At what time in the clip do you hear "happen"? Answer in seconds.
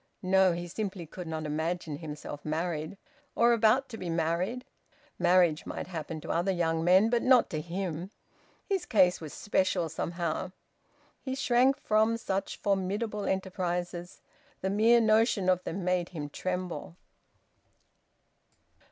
5.85-6.19